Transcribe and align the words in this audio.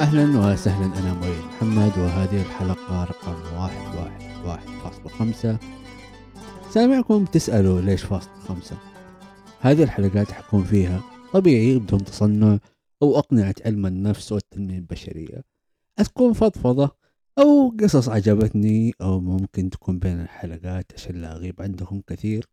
أهلا 0.00 0.52
وسهلا 0.52 0.98
أنا 0.98 1.14
معين 1.14 1.44
محمد 1.44 1.98
وهذه 1.98 2.40
الحلقة 2.40 3.04
رقم 3.04 3.56
واحد 3.56 3.96
واحد 3.96 4.46
واحد 4.46 4.68
فاصلة 4.68 5.08
خمسة. 5.08 5.58
سامعكم 6.70 7.24
تسألوا 7.24 7.80
ليش 7.80 8.02
فاصلة 8.02 8.34
خمسة؟ 8.34 8.78
هذه 9.60 9.82
الحلقات 9.82 10.32
حكون 10.32 10.64
فيها 10.64 11.02
طبيعي 11.32 11.78
بدون 11.78 12.04
تصنع 12.04 12.58
أو 13.02 13.18
أقنعة 13.18 13.54
علم 13.66 13.86
النفس 13.86 14.32
والتنمية 14.32 14.78
البشرية. 14.78 15.44
هتكون 15.98 16.32
فضفضة 16.32 16.96
أو 17.38 17.76
قصص 17.80 18.08
عجبتني 18.08 18.92
أو 19.00 19.20
ممكن 19.20 19.70
تكون 19.70 19.98
بين 19.98 20.20
الحلقات 20.20 20.92
عشان 20.94 21.14
لا 21.14 21.36
أغيب 21.36 21.62
عندكم 21.62 22.00
كثير. 22.06 22.48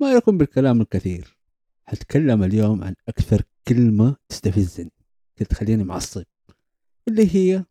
ما 0.00 0.14
لكم 0.14 0.38
بالكلام 0.38 0.80
الكثير. 0.80 1.38
هتكلم 1.86 2.42
اليوم 2.42 2.84
عن 2.84 2.94
أكثر 3.08 3.42
كلمة 3.68 4.16
تستفزني. 4.28 4.92
كنت 5.38 5.50
تخليني 5.50 5.84
معصب. 5.84 6.24
اللي 7.08 7.34
هي 7.34 7.64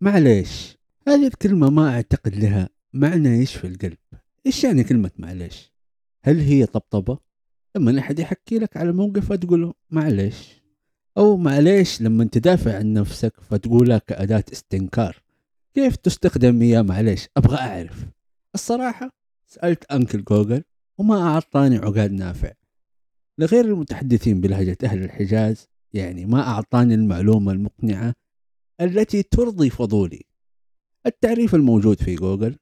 معليش. 0.00 0.78
هذه 1.08 1.26
الكلمة 1.26 1.70
ما 1.70 1.88
أعتقد 1.88 2.34
لها 2.34 2.68
معنى 2.92 3.28
يشفي 3.28 3.66
القلب. 3.66 3.98
إيش 4.46 4.64
يعني 4.64 4.84
كلمة 4.84 5.10
معليش؟ 5.18 5.72
هل 6.24 6.40
هي 6.40 6.66
طبطبة؟ 6.66 7.18
لما 7.76 7.98
أحد 7.98 8.18
يحكي 8.18 8.58
لك 8.58 8.76
على 8.76 8.92
موقف 8.92 9.28
فتقول 9.32 9.74
معليش. 9.90 10.62
أو 11.18 11.36
معليش 11.36 12.02
لما 12.02 12.24
تدافع 12.24 12.76
عن 12.76 12.92
نفسك 12.92 13.32
فتقولها 13.40 13.98
كأداة 13.98 14.44
استنكار. 14.52 15.22
كيف 15.74 15.96
تستخدم 15.96 16.62
يا 16.62 16.82
معليش؟ 16.82 17.28
أبغى 17.36 17.56
أعرف. 17.56 18.06
الصراحة 18.54 19.10
سألت 19.46 19.84
أنكل 19.84 20.24
جوجل 20.24 20.62
وما 20.98 21.22
أعطاني 21.22 21.76
عقاد 21.76 22.12
نافع. 22.12 22.52
لغير 23.38 23.64
المتحدثين 23.64 24.40
بلهجة 24.40 24.78
أهل 24.84 25.04
الحجاز 25.04 25.68
يعني 25.92 26.26
ما 26.26 26.40
أعطاني 26.40 26.94
المعلومة 26.94 27.52
المقنعة 27.52 28.14
التي 28.80 29.22
ترضي 29.22 29.70
فضولي. 29.70 30.22
التعريف 31.06 31.54
الموجود 31.54 32.02
في 32.02 32.14
جوجل 32.14 32.56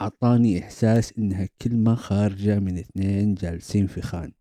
أعطاني 0.00 0.58
إحساس 0.58 1.12
إنها 1.18 1.48
كلمة 1.62 1.94
خارجة 1.94 2.58
من 2.58 2.78
اثنين 2.78 3.34
جالسين 3.34 3.86
في 3.86 4.02
خان. 4.02 4.32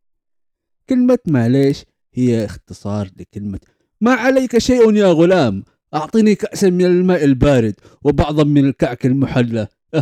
كلمة 0.89 1.19
معليش 1.27 1.85
هي 2.13 2.45
اختصار 2.45 3.09
لكلمة 3.17 3.59
ما 4.01 4.11
عليك 4.11 4.57
شيء 4.57 4.93
يا 4.93 5.07
غلام 5.07 5.63
أعطني 5.93 6.35
كأسا 6.35 6.69
من 6.69 6.85
الماء 6.85 7.23
البارد 7.23 7.75
وبعضا 8.03 8.43
من 8.43 8.65
الكعك 8.65 9.05
المحلى. 9.05 9.67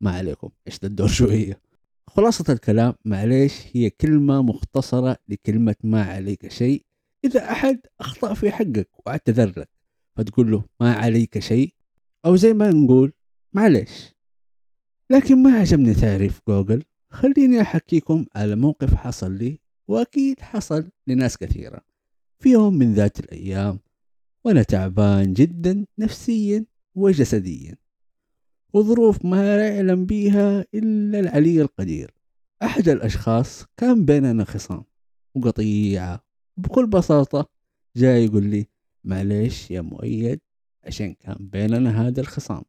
ما 0.00 0.10
عليكم 0.10 0.48
إيش 0.66 0.78
الدور 0.84 1.08
شوية؟ 1.08 1.60
خلاصة 2.06 2.44
الكلام 2.52 2.94
معليش 3.04 3.52
هي 3.72 3.90
كلمة 3.90 4.42
مختصرة 4.42 5.16
لكلمة 5.28 5.74
ما 5.84 6.02
عليك 6.02 6.48
شيء 6.52 6.85
إذا 7.26 7.50
أحد 7.52 7.80
أخطأ 8.00 8.34
في 8.34 8.50
حقك 8.50 8.88
واعتذر 9.06 9.52
لك 9.56 9.68
فتقول 10.16 10.50
له 10.50 10.64
ما 10.80 10.92
عليك 10.92 11.38
شيء؟ 11.38 11.74
أو 12.26 12.36
زي 12.36 12.52
ما 12.52 12.70
نقول 12.70 13.12
معليش. 13.52 14.14
لكن 15.10 15.42
ما 15.42 15.58
عجبني 15.58 15.94
تعريف 15.94 16.40
جوجل. 16.48 16.82
خليني 17.10 17.60
أحكيكم 17.60 18.26
على 18.34 18.56
موقف 18.56 18.94
حصل 18.94 19.32
لي 19.32 19.60
وأكيد 19.88 20.40
حصل 20.40 20.90
لناس 21.06 21.36
كثيرة. 21.36 21.80
في 22.38 22.48
يوم 22.48 22.74
من 22.74 22.94
ذات 22.94 23.20
الأيام 23.20 23.78
وأنا 24.44 24.62
تعبان 24.62 25.32
جدا 25.32 25.86
نفسيا 25.98 26.64
وجسديا. 26.94 27.76
وظروف 28.72 29.24
ما 29.24 29.56
يعلم 29.56 30.06
بيها 30.06 30.64
إلا 30.74 31.20
العلي 31.20 31.62
القدير. 31.62 32.14
أحد 32.62 32.88
الأشخاص 32.88 33.64
كان 33.76 34.04
بيننا 34.04 34.44
خصام 34.44 34.84
وقطيعة 35.34 36.25
بكل 36.56 36.86
بساطة 36.86 37.48
جاي 37.96 38.24
يقول 38.24 38.44
لي 38.44 38.66
معليش 39.04 39.70
يا 39.70 39.80
مؤيد 39.80 40.40
عشان 40.84 41.14
كان 41.14 41.36
بيننا 41.40 42.06
هذا 42.06 42.20
الخصام 42.20 42.62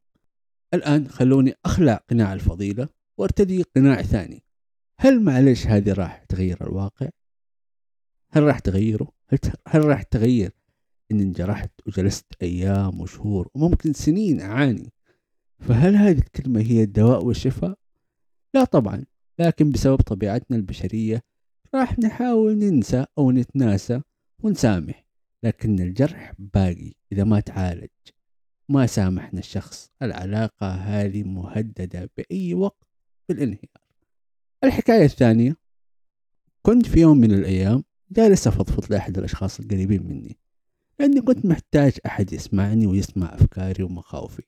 الآن 0.73 1.07
خلوني 1.07 1.53
أخلع 1.65 1.95
قناع 2.09 2.33
الفضيلة 2.33 2.89
وأرتدي 3.17 3.63
قناع 3.63 4.01
ثاني 4.01 4.43
هل 4.99 5.23
معليش 5.23 5.67
هذه 5.67 5.93
راح 5.93 6.23
تغير 6.23 6.57
الواقع؟ 6.61 7.09
هل 8.31 8.43
راح 8.43 8.59
تغيره؟ 8.59 9.11
هل 9.67 9.85
راح 9.85 10.03
تغير 10.03 10.51
إن 11.11 11.19
انجرحت 11.19 11.71
وجلست 11.87 12.25
أيام 12.41 13.01
وشهور 13.01 13.49
وممكن 13.53 13.93
سنين 13.93 14.41
أعاني 14.41 14.93
فهل 15.59 15.95
هذه 15.95 16.17
الكلمة 16.17 16.61
هي 16.61 16.83
الدواء 16.83 17.25
والشفاء؟ 17.25 17.77
لا 18.53 18.63
طبعا 18.63 19.03
لكن 19.39 19.71
بسبب 19.71 20.01
طبيعتنا 20.01 20.57
البشرية 20.57 21.23
راح 21.75 21.99
نحاول 21.99 22.57
ننسى 22.57 23.05
أو 23.17 23.31
نتناسى 23.31 24.01
ونسامح 24.39 25.05
لكن 25.43 25.79
الجرح 25.79 26.33
باقي 26.39 26.93
إذا 27.11 27.23
ما 27.23 27.39
تعالج. 27.39 27.89
ما 28.69 28.85
سامحنا 28.85 29.39
الشخص 29.39 29.91
العلاقة 30.01 30.67
هذه 30.67 31.23
مهددة 31.23 32.09
بأي 32.17 32.53
وقت 32.53 32.87
بالانهيار. 33.29 33.81
الحكاية 34.63 35.05
الثانية 35.05 35.55
كنت 36.61 36.85
في 36.85 36.99
يوم 36.99 37.17
من 37.17 37.31
الأيام 37.31 37.83
جالس 38.11 38.47
أفضفض 38.47 38.91
لأحد 38.93 39.17
الأشخاص 39.17 39.59
القريبين 39.59 40.03
مني 40.03 40.37
لأني 40.99 41.21
كنت 41.21 41.45
محتاج 41.45 41.93
أحد 42.05 42.33
يسمعني 42.33 42.87
ويسمع 42.87 43.33
أفكاري 43.33 43.83
ومخاوفي. 43.83 44.43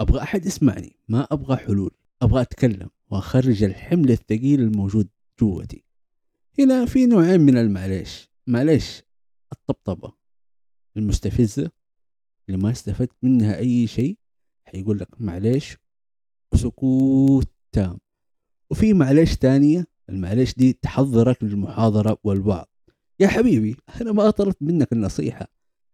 أبغى 0.00 0.22
أحد 0.22 0.46
يسمعني 0.46 0.96
ما 1.08 1.26
أبغى 1.30 1.56
حلول. 1.56 1.90
أبغى 2.22 2.42
أتكلم 2.42 2.90
وأخرج 3.10 3.62
الحمل 3.62 4.10
الثقيل 4.10 4.60
الموجود 4.60 5.08
جوتي. 5.40 5.84
هنا 6.58 6.86
في 6.86 7.06
نوعين 7.06 7.40
من 7.40 7.56
المعليش 7.58 8.30
معليش 8.46 9.02
الطبطبة. 9.52 10.12
المستفزة 10.96 11.70
اللي 12.48 12.62
ما 12.62 12.70
استفدت 12.70 13.12
منها 13.22 13.58
أي 13.58 13.86
شيء 13.86 14.18
حيقول 14.64 14.98
لك 14.98 15.20
معليش 15.20 15.76
وسكوت. 16.52 17.48
تام 17.72 17.98
وفي 18.70 18.92
معليش 18.92 19.36
تانية 19.36 19.86
المعليش 20.08 20.54
دي 20.54 20.72
تحضرك 20.72 21.42
للمحاضرة 21.42 22.18
والوعظ. 22.24 22.66
يا 23.20 23.28
حبيبي 23.28 23.76
أنا 24.00 24.12
ما 24.12 24.30
طلبت 24.30 24.62
منك 24.62 24.92
النصيحة. 24.92 25.46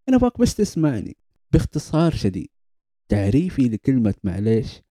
أنا 0.09 0.17
باك 0.17 0.41
بس 0.41 0.55
تسمعني. 0.55 1.17
باختصار 1.53 2.15
شديد 2.15 2.49
تعريفي 3.09 3.69
لكلمة 3.69 4.15
معليش 4.25 4.83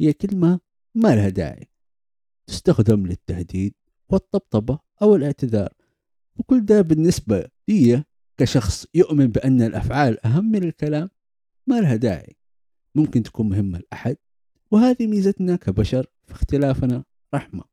هي 0.00 0.12
كلمة 0.12 0.60
ما 0.94 1.14
لها 1.14 1.28
داعي. 1.28 1.68
تستخدم 2.46 3.06
للتهديد 3.06 3.74
والطبطبة 4.08 4.78
أو 5.02 5.16
الاعتذار. 5.16 5.72
وكل 6.36 6.64
ده 6.64 6.80
بالنسبة 6.80 7.44
لي 7.68 8.04
كشخص 8.38 8.86
يؤمن 8.94 9.26
بأن 9.26 9.62
الأفعال 9.62 10.26
أهم 10.26 10.44
من 10.50 10.64
الكلام 10.64 11.10
ما 11.66 11.80
لها 11.80 11.96
داعي. 11.96 12.36
ممكن 12.94 13.22
تكون 13.22 13.48
مهمة 13.48 13.78
لأحد 13.78 14.16
وهذه 14.70 15.06
ميزتنا 15.06 15.56
كبشر 15.56 16.06
في 16.26 16.32
اختلافنا 16.32 17.04
رحمة. 17.34 17.64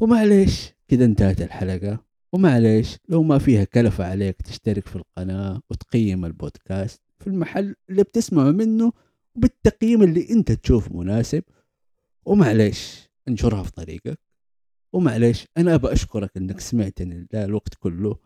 ومعليش 0.00 0.72
كذا 0.88 1.04
انتهت 1.04 1.40
الحلقة 1.42 2.04
ومعليش 2.32 2.98
لو 3.08 3.22
ما 3.22 3.38
فيها 3.38 3.64
كلفة 3.64 4.04
عليك 4.04 4.42
تشترك 4.42 4.88
في 4.88 4.96
القناة 4.96 5.60
وتقيم 5.70 6.24
البودكاست 6.24 7.02
في 7.20 7.26
المحل 7.26 7.74
اللي 7.90 8.02
بتسمع 8.02 8.50
منه 8.50 8.92
وبالتقييم 9.36 10.02
اللي 10.02 10.30
أنت 10.30 10.52
تشوف 10.52 10.92
مناسب. 10.92 11.42
ومعليش 12.24 13.08
انشرها 13.28 13.62
في 13.62 13.72
طريقك. 13.72 14.18
ومعليش 14.94 15.46
أنا 15.56 15.74
ابى 15.74 15.92
أشكرك 15.92 16.36
إنك 16.36 16.60
سمعتني 16.60 17.28
الوقت 17.34 17.74
كله. 17.74 18.16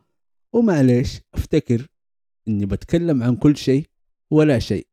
ومعليش 0.53 1.21
أفتكر 1.35 1.87
إني 2.49 2.67
بتكلم 2.67 3.23
عن 3.23 3.37
كل 3.37 3.57
شيء 3.57 3.87
ولا 4.31 4.59
شيء. 4.59 4.88